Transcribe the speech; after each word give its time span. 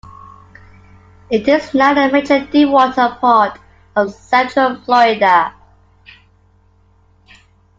It 1.29 1.47
is 1.47 1.75
now 1.75 1.93
the 1.93 2.11
major 2.11 2.43
deep-water 2.43 3.17
port 3.21 3.59
of 3.95 4.11
Central 4.11 4.81
Florida. 4.83 5.53